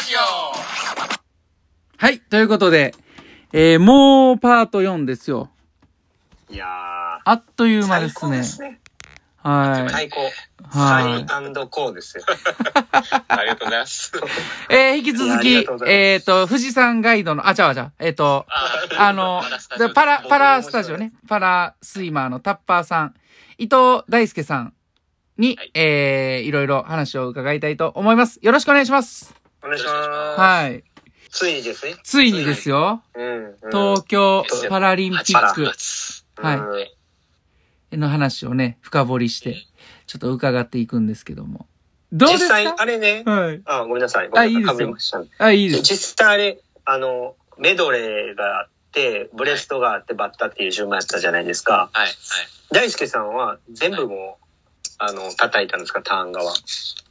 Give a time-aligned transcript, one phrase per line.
[0.00, 0.18] ジオ
[1.96, 2.94] はい、ということで、
[3.52, 5.50] えー、もうパート4ですよ。
[6.50, 6.68] いやー。
[7.24, 8.26] あっという間です
[8.62, 8.80] ね。
[9.36, 9.90] はい。
[9.90, 10.20] 最高。
[10.20, 10.32] はい
[10.72, 11.26] サイン
[11.68, 12.24] コーですよ。
[13.28, 14.12] ありがとうございます。
[14.70, 17.92] えー、引き続きえっ、と、富士山ガイドの、あ、ちゃうわちゃう。
[17.98, 18.46] えっ、と、
[18.96, 19.42] あの、
[19.78, 21.12] でパラ、パラスタジオね。
[21.28, 23.14] パラスイマーのタッパーさん、
[23.58, 24.74] 伊藤大輔さん
[25.36, 28.38] に、はいえー、いろいろ話を伺いたいと思います。
[28.40, 29.41] よろしくお願いします。
[29.62, 30.40] お願いします。
[30.40, 30.84] はい。
[31.30, 31.94] ついにですね。
[32.02, 33.02] ついにですよ。
[33.14, 33.44] うん。
[33.46, 35.70] うん東京パラリンピック
[36.36, 39.54] はいうんの話をね、深掘りして、
[40.06, 41.66] ちょっと伺っていくんですけども。
[42.10, 42.58] どうですか？
[42.58, 43.22] 実際、あれね。
[43.24, 43.62] はい。
[43.66, 44.30] あ、ごめんなさい。
[44.32, 44.66] あいいで
[44.98, 45.82] すよあ、いいです。
[45.82, 51.90] 実際あれ、あの、メドレーがあって、ブレストがあって、バッタっていう順番やったじゃないですか。
[51.92, 52.12] はい、はい。
[52.72, 54.44] 大輔さんは全部もう、
[54.98, 56.52] あの、叩いたんですか、ターン側。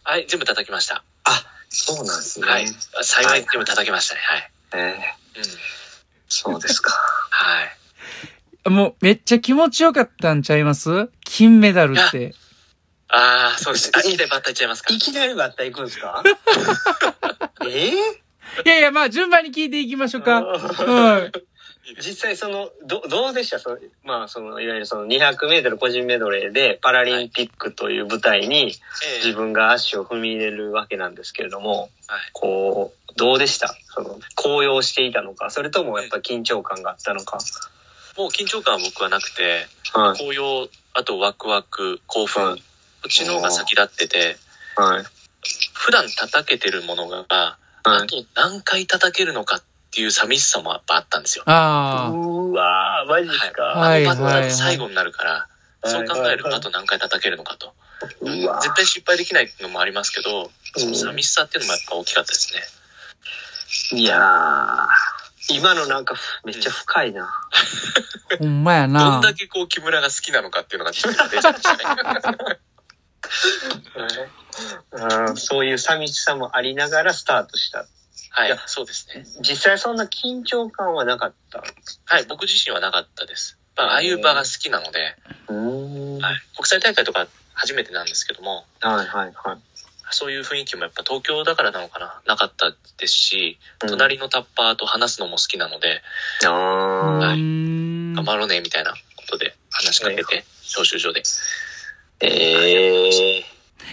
[0.03, 1.03] はい、全部叩きました。
[1.23, 1.43] あ、
[1.73, 2.47] そうなんですね。
[2.47, 2.67] はい。
[3.01, 4.21] 幸い全部叩きましたね。
[4.21, 4.51] はい。
[4.73, 5.45] えーうん。
[6.27, 6.91] そうですか。
[7.31, 7.63] は
[8.65, 8.69] い。
[8.69, 11.09] もう、めっちゃ気持ちよかったんちゃいます？
[11.23, 12.35] 金メダルって。
[13.07, 13.91] ああ、そうです。
[13.93, 14.97] あ、いいでバッタいっちゃいますかい。
[14.97, 16.23] きなりバッタ行くんですか？
[17.65, 17.91] ええ
[18.65, 20.41] いやいや、まあ、順番に聞いていきましょうか。
[20.41, 21.31] はい。
[21.97, 23.59] 実際その、ど、どうでした？
[23.59, 32.19] その、まあその、いわゆるその200メートル個人メドレーでパラリンピックという舞台にええ自分が足を踏み入れるわけなんですけれども、はい。
[32.33, 33.73] こう、どうでした？
[33.95, 37.39] その、高揚していたのか、それともやっぱ緊張感があったのか？
[38.17, 40.17] もう緊張感は僕はなくて、はい。
[40.19, 42.63] 高揚、あとワクワク、興奮、はい
[43.03, 44.37] こっちの方が先立ってて、
[44.75, 45.03] はい。
[45.73, 48.03] 普段叩けてるものが、はい。
[48.03, 51.43] あと何回叩けるのかっていう寂しさもやっぱあったんですよ。
[51.47, 53.63] あうわー、マジですか。
[53.63, 57.73] はいあのバッタはいー最後になるから、はいそう考えるはいとあと何回叩けるのかと。
[58.21, 62.53] うわ絶対失敗できないっていうのもありますけど、そのうん寂しさっていうのもやっぱ大きかったです
[63.91, 63.99] ね。
[63.99, 64.87] いやー、
[65.55, 66.15] 今のなんか
[66.45, 67.23] めっちゃ深いな。
[67.25, 69.21] あ、ほんまやどんな。
[69.21, 72.37] だけこう木村が好きなのかっていうのが実は出ちゃいましたね。
[74.91, 77.85] うんそういう寂しさもありながらスタートした。
[78.31, 79.25] はいいや、そうですね。
[79.41, 81.61] 実際そんな緊張感はなかった。
[82.05, 83.57] はい、僕自身はなかったです。
[83.75, 85.15] まあ、ああいう場が好きなので、
[85.49, 86.21] うーん。
[86.21, 89.33] ははいい国際大会とか初めてなんですけども、はいはい。
[90.11, 96.01] そういう雰囲気もやっぱ東京だからなのかな、なかったですし、うん隣のタッパーと話すのも好きなので、
[96.41, 98.97] はいーん頑張ろうねみたいなこ
[99.29, 101.21] とで話しかけて、招集所で。
[101.21, 101.23] ー
[102.21, 102.27] え
[103.37, 103.45] え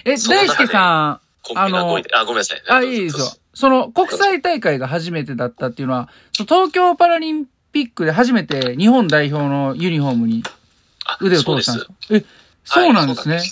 [0.05, 2.63] え、大輔さコンペが動いて、あごめんなさい。
[2.63, 3.27] ん、あ、いいですよ。
[3.55, 10.43] その、国際大会が初めてだったっていうのは、東京パラリンピックで初めて日本代表のユニフォームに
[11.07, 11.93] あ腕を通したんですか？
[12.11, 12.25] え、
[12.65, 13.37] そうなんですね。
[13.37, 13.45] はい。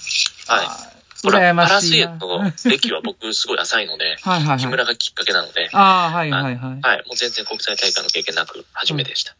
[0.67, 0.93] あ
[1.25, 2.17] 羨まパラしいな。
[2.19, 4.73] 水泳の歴は僕すごい浅いので、 はいはい木はい。
[4.73, 6.55] 村がきっかけなので、ああ、はいはいはい。
[6.57, 9.35] はい、もう全然国際大会の経験なく初めてでした。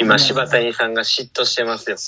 [0.00, 1.96] 今、柴谷さんが嫉妬してますよ。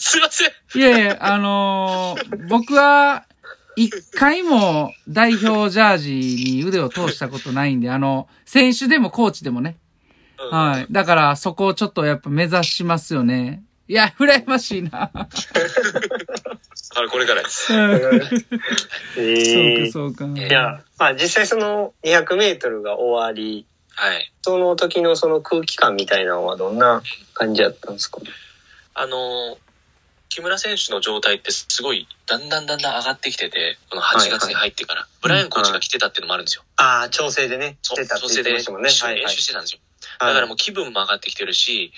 [0.00, 3.24] すいません いやいや、あのー僕は、
[3.84, 9.76] 一回も代表ジャージに腕を通したことないんで、あの、選手でもコーチでもね。
[10.40, 10.86] うんはい。
[10.90, 13.62] だから、そこをちょっとやっぱ目指しますよね。
[13.88, 15.10] いや、羨ましいな。
[15.14, 15.28] あ
[17.02, 17.72] れ、これからです。
[17.72, 18.20] うん
[19.16, 20.40] え そうか、そうか。
[20.40, 24.32] いや、まあ実際その200メートルが終わり、はい。
[24.42, 27.02] その時のその空気感みたいなのはどんな
[27.34, 28.18] 感じだったんですか？
[28.94, 29.56] あのー
[30.28, 36.62] 木村選手の状態ってすごい、だんだんだんだん上がってきてて、この8月に入ってから、ブライアンコーチが来てたっていうのもあるんですよ。
[36.76, 38.88] ああ、調整でね、そうしてたって調整で言ってましたもんね。
[38.90, 39.80] 一緒に練はいはい習してたんですよ。
[39.80, 39.88] はい
[40.20, 41.92] だからもう気分も上がってきてるし、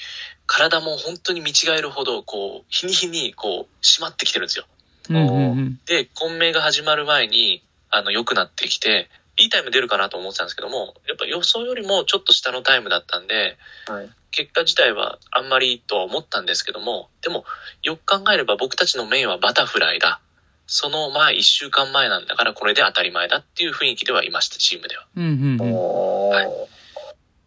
[0.46, 4.66] 体も本当に見違えるほど、こう、日に日に、こう、締まってきてるんですよ。
[5.08, 5.80] うんうんうん。
[5.86, 9.08] で、混迷が始まる前に、あの、良くなってきて、
[9.40, 13.56] いいタイム出るかなと思ってたんですけども、やっぱ予想よりもちょっと下のタイムだったんで、
[13.86, 17.44] はい結果自体はあんまりとは思ったんですけども、でも、
[17.82, 20.20] よく考えれば僕たちのメインはバタフライだ。
[20.68, 25.04] その前、一週間前なんだからこれで当たり前だっていう雰囲気ではいました、チームでは。
[25.16, 25.74] うんうんうん。
[25.74, 26.46] おーはい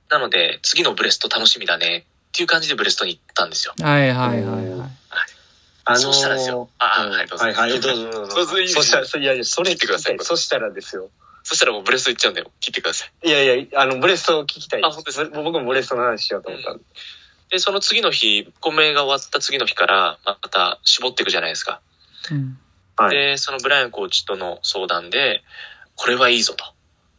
[0.10, 3.74] なので、次のブレスト楽しみだねっていう感じでブレストに行ったんですよ。
[3.82, 4.90] はいはいはいはい。
[5.86, 8.36] あのーそうしたらですよあうんはいどうぞはいはい、どうぞどうぞ。
[8.36, 11.10] どうぞいいですそしたら、そいやいや、それ切ってください聞きたそしたらですよ。
[11.44, 13.28] そしたらもうブレスト行っちゃうんで、切ってください。
[13.28, 15.42] いやいや、あの、ブレストを聞きたいあ本当ですか？
[15.44, 16.84] 僕もブレストの話しようと思ったんで。
[17.50, 21.82] で、その次の日、混迷が終わった次の日から、また絞っていくじゃないですか。
[22.32, 22.58] うん
[22.96, 23.16] はい。
[23.16, 25.44] で、そのブライアンコーチとの相談で、
[25.96, 26.64] これはいいぞと。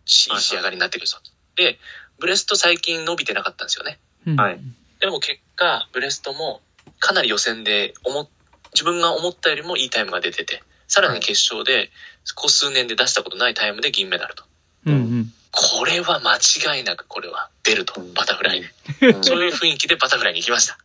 [0.04, 1.30] しいい仕上がりになってくるぞと。
[1.56, 1.78] で、
[2.18, 3.98] ブレスト最近伸びてなかったんですよね。
[4.26, 4.60] うんはい
[5.00, 6.62] でも結果、ブレストも
[6.98, 8.28] かなり予選で思っ、
[8.72, 10.62] 自分が思ったよりもいいタイムが出てて、
[10.94, 11.91] さらに決勝で、
[12.37, 14.44] ここ数年で出したことないタイムで銀メダルと。
[14.87, 15.32] うんうん。
[15.50, 19.08] これは間違いなくこれは出るとうん、バタフライで。
[19.08, 20.79] うんそういう雰囲気でバタフライに行きました。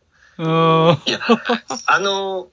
[1.06, 1.20] いや、
[1.86, 2.48] あの、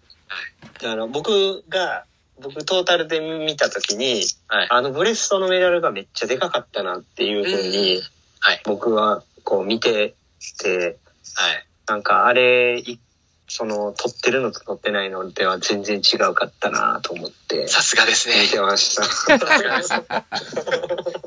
[0.82, 2.06] だから僕が、
[2.40, 4.68] 僕トータルで見たときに、はい。
[4.70, 8.04] あのブレストのメダルがめっちゃでかかったなっていうふうに、
[8.40, 8.62] はい。
[8.66, 10.14] 僕はこう見て
[10.60, 10.98] て、
[11.34, 11.66] はい。
[11.88, 13.00] なんかあれ、い
[13.50, 18.48] その、撮ってるのと撮ってないのでは全然違うかったなと思って、さすがですね見。
[18.50, 19.04] てました。
[19.04, 19.94] さすがです。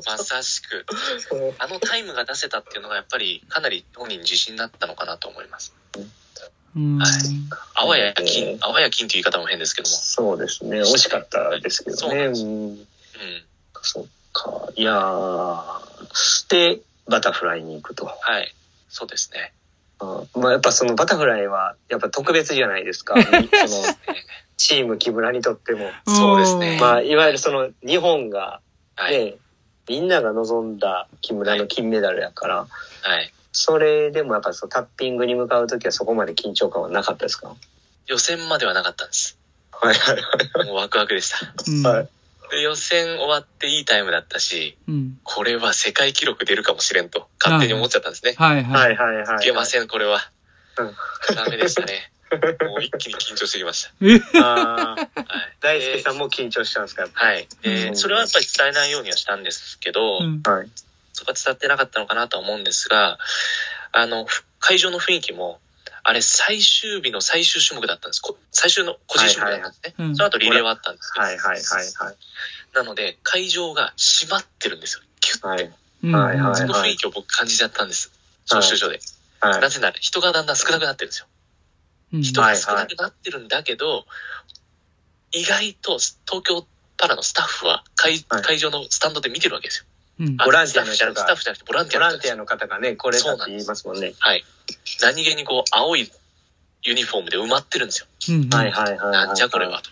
[0.05, 0.85] まさしく。
[1.57, 5.73] あのタイムが出せたっていうのがやっぱりかなり本人自信になったのかなと思います。
[7.73, 9.95] あわやえ金、あわや金という言い方も変ですけども。
[9.95, 10.79] そうですね。
[10.81, 12.25] 惜しかったですけどね。
[12.25, 12.35] うん。
[12.35, 12.87] うん。
[13.81, 14.69] そっか。
[14.75, 16.49] いやー。
[16.49, 18.05] で、バタフライに行くと。
[18.05, 18.53] はい。
[18.89, 19.53] そうですね。
[20.01, 23.15] あまあやっぱそのバタフライはやっぱ特別じゃないですか。
[23.21, 23.39] その
[24.57, 25.89] チーム木村にとっても。
[26.07, 28.59] そうですねまあいわゆるその日本が
[28.95, 29.25] はい。
[29.25, 29.35] ね、
[29.87, 32.67] みんなが望んだ木村の金メダルやから、は
[33.19, 33.33] い。
[33.51, 37.53] それでもやっぱそのタッピングに向かうときはそこまで緊張感はなかったですか？
[38.07, 39.37] 予選まではなかったんです。
[39.71, 41.37] はいはいもうワクワクでした。
[41.67, 41.83] うん。
[41.85, 42.07] はい。
[42.51, 45.19] で予選終わっていいタイムだったし、うん。
[45.23, 48.33] これは世界記録出るかもしれんと、勝手に思っちゃったんですね。
[48.37, 48.77] はいは。
[48.77, 49.37] はいいはいはい。
[49.37, 50.19] いけません、これは
[50.77, 51.35] うん。
[51.35, 52.11] ダメでしたね。
[52.31, 53.87] もう一気に緊張してきまし
[54.41, 55.21] ああ、た。
[55.23, 55.57] はい。
[55.59, 57.07] 大輔さんでも緊張したんですか？
[57.13, 57.47] はい。
[57.93, 60.41] それはやっぱり伝えないようにはしたんですけど、うん。
[60.45, 60.69] はい。
[61.13, 63.17] そこは伝わってなかったのかなとは思うんですが、
[63.91, 65.59] あの、ふ会場の雰囲気も、
[66.03, 68.21] あれ最終日の最終種目だったんです。
[68.21, 69.93] こ最終の個人種目だったんですね。
[69.97, 72.15] はいはいはいうんその後リレーはあったんですけど、はいはいはいはい。
[72.73, 75.03] なので会場が閉まってるんですよ。
[75.19, 75.71] キュッはい。
[76.03, 76.15] うん。
[76.15, 78.11] はいはいその雰囲気を僕感じちゃったんです。
[78.45, 78.99] 招集所で。
[79.39, 79.61] はい。
[79.61, 81.27] なぜなら人がだんだん少なくなってるんですよ。
[82.13, 82.21] うん。
[82.23, 84.05] 人が少なくなってるんだけど、
[85.31, 86.65] 意外と東京
[86.97, 88.23] パラのスタッフは会
[88.59, 89.85] 場のスタンドで見てるわけですよ。
[90.21, 90.35] うん。
[90.39, 94.13] あボランティアのスタッフじゃなくて、スタッフじゃなくてボランティアのランティアの方がね、これだって言いますもんね。
[94.19, 94.43] はい。
[95.01, 96.11] 何気にこう、青い
[96.83, 98.35] ユニフォームで埋まってるんですよ。
[98.35, 98.49] うん。
[98.49, 99.11] はいはいはいはい。
[99.11, 99.89] なんじゃこれはと。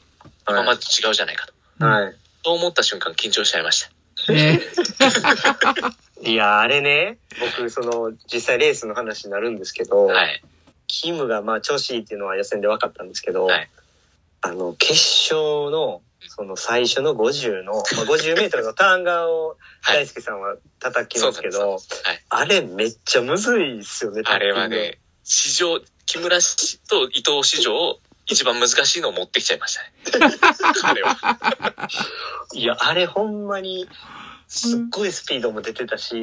[0.47, 1.47] 今までと違うじゃないか
[1.79, 1.85] と。
[1.85, 2.15] はい。
[2.43, 3.87] そう思った瞬間緊張しちゃいまし
[4.25, 4.33] た。
[4.33, 4.61] ね。
[6.21, 10.43] いや、あれね、僕、その、実際レースの話になるんですけど、はい。
[10.87, 13.69] キムがまあ調子いいっていうのは予選で分かったんですけど、はい
[14.41, 14.93] あの、決
[15.33, 21.81] 勝の、その最初の50の、まあ、 50メートルのターン側をはい大輔さんは叩きますけど、はい。
[22.29, 30.37] あれめっちゃむずいっすよね、あれはね、史上、木村氏と伊藤史上、一番難しいのを持ってきちゃいましたね。
[30.81, 31.17] 彼は。
[32.53, 33.89] いや、あれほんまに、
[34.47, 36.15] すっごいスピードも出てたし、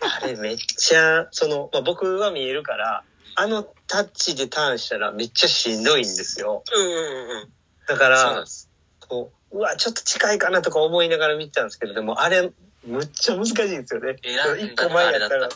[0.00, 3.04] あれめっちゃ、その、まあ、僕は見えるから、
[3.36, 6.62] あのタッチでターンしたらめっちゃしんどいんですよ。
[6.72, 7.52] うんうんうん。
[7.86, 8.70] だからそうなんで、す。
[9.06, 12.52] こう、うわ、ちょっと近いかなとか思いながら見てたんですけど、でもあれ、
[12.84, 14.16] むっちゃ難しいですよね。
[14.22, 15.48] 選ん一個前やったら。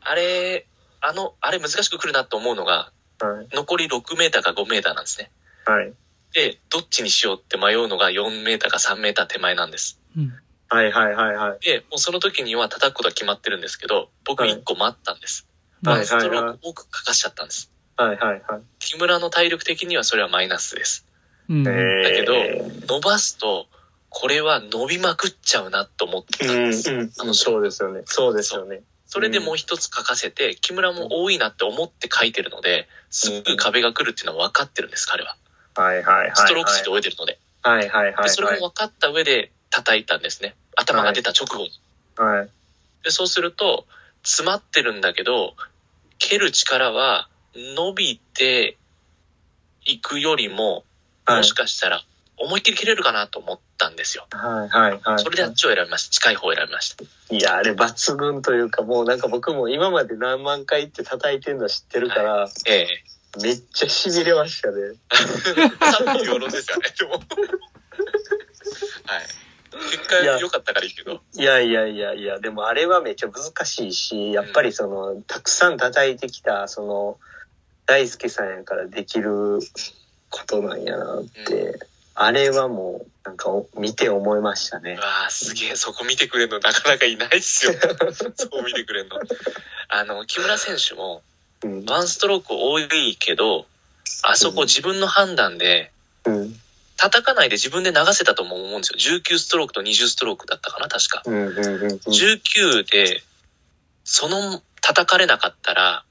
[0.00, 0.66] あれ、
[1.00, 3.48] あの、あれ難しく来るなと思うのが、はい。
[3.54, 5.30] 残り6メーターか5メーターなんですね。
[5.66, 5.92] はい。
[6.32, 10.00] で、どっちにしようって迷うのが4メーターか3メーター手前なんです。
[10.16, 10.32] うん。
[10.68, 11.64] はいはいはいはい。
[11.64, 15.46] で、もうその時には叩くことは決まってるんですけど、僕はい1個待ったんです。
[15.84, 17.70] はいストローク多くかかしちゃったんです。
[17.96, 18.62] はいはいはい。
[18.78, 21.06] 木村の体力的にはそれはマイナスです。
[21.48, 21.68] うん。
[21.68, 23.66] えだけどー伸ばすと、
[24.08, 26.92] これは伸びまくっちゃうなと思ってうんたんです。
[26.92, 28.02] うん、そうですよね。
[28.04, 28.82] そうですよね。
[29.06, 35.36] それでもう一つ書かせて、木村も多いなって思って書いてるので、すぐ壁が来るっていうのは分かってるんです、彼は。
[35.76, 36.32] はいはいはいはい。
[36.34, 37.38] ストローク値で泳いでるので。
[37.62, 38.24] はいはいはいはい。
[38.24, 40.54] でそれも分かった上で叩いたんですね。
[40.76, 41.72] 頭が出た直後に。
[42.16, 42.48] はい。
[43.02, 43.86] で、そうすると、
[44.22, 45.54] 詰まってるんだけど、
[46.18, 48.76] 蹴る力は伸びて
[49.84, 50.82] いくよりも、はい
[51.28, 52.02] もしかしたら
[52.36, 54.26] 思いっきり蹴れるかなと思ったんですよ。
[54.30, 55.18] はいはいはい。
[55.18, 56.12] それであっちを選びました。
[56.12, 57.04] 近い方を選びました。
[57.34, 62.86] いや、あれ抜群というか、もうなんか僕も今まで何万回って叩いてるの知ってるから、ええ
[63.42, 64.94] めっちゃ痺れましたね。
[65.10, 67.14] 賛否両論ですよね、でも。
[69.06, 69.26] はい。
[69.90, 71.20] 結果良かったからいいけど。
[71.34, 77.18] いやいやいやいや、でもあれはめっちゃ難しいし、やっぱりその、たくさん叩いてきた、その、
[77.86, 79.58] 大輔さんやからできる
[80.34, 81.78] ことなんやなって、
[82.16, 85.00] あれはもう、なんかお見て思いましたねう。
[85.00, 87.72] わあすげえ、そこ見てくれるのなかなかいないっすよ。
[88.34, 89.20] そう見てくれるの。
[89.88, 91.22] あの、木村選手も、
[91.62, 91.84] うん。
[91.86, 93.66] ワンストローク多いけど、
[94.22, 95.92] あそこ自分の判断で、
[96.24, 96.60] うん。
[96.96, 99.18] 叩かないで自分で流せたとも思うんですよ。
[99.20, 101.22] 19ストロークと20ストロークだったかな、確か。
[101.24, 101.46] うん。
[101.46, 101.58] うん。
[101.58, 101.98] うん。
[102.06, 103.22] 19で、
[104.04, 106.04] その叩かれなかったら、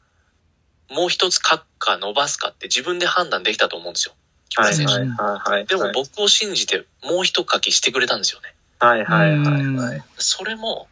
[0.90, 4.16] もう一つ書くか伸ばすかって自分で判断できたと思うんですよ。
[4.50, 4.94] 木村選手。
[4.94, 5.66] はいはいはい。
[5.66, 8.54] でも僕を信じてもう一書きしてくれたんですよね。
[8.80, 10.04] はいはいはいはい。
[10.18, 10.88] それも、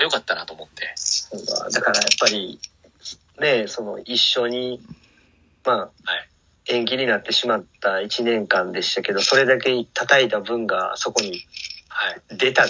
[0.00, 0.92] 良かったなと思って。
[0.96, 2.58] そうだだからやっぱり、
[3.38, 4.80] ねその一緒に、
[5.64, 5.90] まあ、はい
[6.66, 11.44] 延期になってしまった1年間でしたけど、それだけ叩いた分がそこに
[11.88, 12.36] はい。
[12.36, 12.66] 出たっ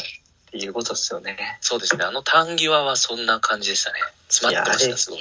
[0.51, 1.37] ていうことですよね。
[1.61, 2.05] そうですね。
[2.05, 3.99] あの単際はそんな感じでしたね。
[4.29, 5.21] 詰まってました、すごい。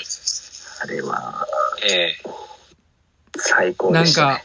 [0.81, 1.47] あれは
[1.87, 2.17] ええ
[3.37, 4.33] 最高なんでした、ね。
[4.35, 4.43] か、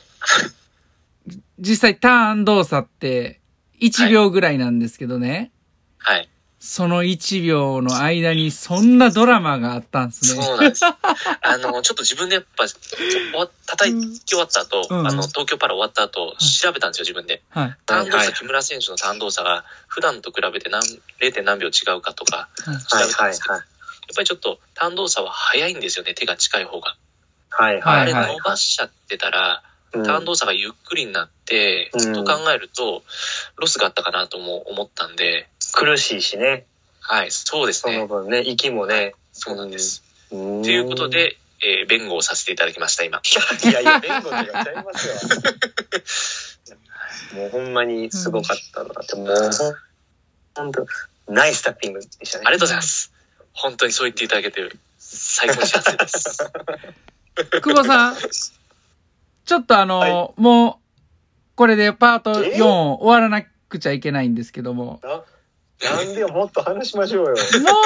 [1.59, 3.41] 実際ターン動作って
[3.81, 5.51] 1秒ぐらいなんですけどね。
[5.99, 6.29] はい。
[6.61, 10.43] その1秒の間にそんなドラマがあったんですね。
[10.43, 10.85] そうなんです。
[10.85, 10.97] あ
[11.59, 12.79] の、ちょっと自分でやっぱ、終
[13.35, 17.43] わ叩き終わった後、うんあの、東京パラ終わった後、調べたんですよ、自分で。
[17.51, 17.77] はい。
[17.87, 20.83] 単動作、はい木村選手の単動作が、普段と比べて何、
[21.21, 21.43] 0.
[21.45, 23.78] 何秒違うかとか、はい調べたんですけど、はいや
[24.13, 26.97] っぱりちょっと単動作は早いんですよね、手が近い方が。
[27.51, 28.37] はいあれはいはい。
[28.37, 29.69] 伸ばしちゃってたら、うん
[30.05, 33.03] 単動作がゆっくりになって、うんと考えると、
[33.57, 36.67] ロスがあったかなとも思ったんで、苦しいしね。
[37.01, 38.07] はい、そうですそのね。
[38.07, 39.15] 分ね、息もね。
[39.33, 40.03] そうなんです。
[40.31, 43.19] とということ、で、えー弁護をさせていただきました、今。
[43.19, 45.15] いやいや、弁護とかちゃいますよ。
[47.41, 49.75] もうほんまにすごかったなって、もうほん、
[50.55, 50.87] ほんと、
[51.29, 52.45] ナイスタッピングでしたね。
[52.47, 53.13] ありがとうございます。
[53.59, 56.39] 本当にそう言っていただけて、最高に幸せです。
[57.61, 58.17] 久保さん、
[59.45, 61.01] ちょっとあの、はもう、
[61.57, 65.25] これでパートえ？4終わらなくちゃいけないんですけども、な
[65.91, 67.31] なんでもっと話しましょうよ。
[67.33, 67.35] も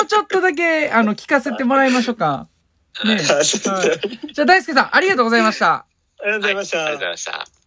[0.03, 2.49] うちょっとだけ、あの、聞かせてもらいましょうか。
[3.05, 5.87] ねはいはいじゃあ、大輔さん、ありがとうございました。
[6.21, 6.79] ありがとうございました。
[6.79, 7.62] ありがとうございました。